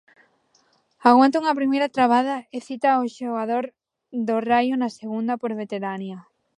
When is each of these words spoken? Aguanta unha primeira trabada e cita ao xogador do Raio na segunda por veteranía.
Aguanta 1.09 1.41
unha 1.41 1.57
primeira 1.59 1.91
trabada 1.95 2.35
e 2.55 2.57
cita 2.67 2.87
ao 2.91 3.03
xogador 3.17 3.65
do 4.27 4.35
Raio 4.49 4.73
na 4.77 4.89
segunda 4.99 5.33
por 5.41 5.51
veteranía. 5.61 6.19